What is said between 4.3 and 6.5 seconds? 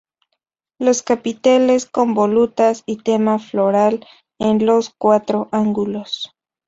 en los cuatro ángulos.